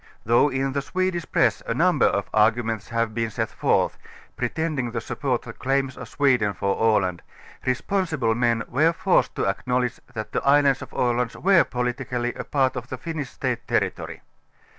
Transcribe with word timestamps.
Though 0.25 0.49
in 0.49 0.71
the 0.73 0.81
Swedish 0.81 1.31
press 1.31 1.61
a 1.67 1.75
number 1.75 2.07
of 2.07 2.27
arguments 2.33 2.89
have 2.89 3.13
been 3.13 3.29
seth 3.29 3.51
forth, 3.51 3.99
pretending 4.35 4.91
to 4.93 4.99
support 4.99 5.43
the 5.43 5.53
claims 5.53 5.95
of 5.95 6.07
Sweden 6.09 6.55
for 6.55 6.75
Aland, 6.75 7.21
responsible 7.67 8.33
m^n 8.33 8.67
were 8.67 8.93
forced 8.93 9.35
to 9.35 9.45
acknowledge 9.47 9.99
that 10.15 10.31
the 10.31 10.41
islands 10.43 10.81
of 10.81 10.91
Aland 10.91 11.35
were 11.35 11.63
politically 11.63 12.33
a 12.33 12.43
part 12.43 12.75
of 12.75 12.89
the 12.89 12.97
Finnish 12.97 13.29
State 13.29 13.67
territory. 13.67 14.23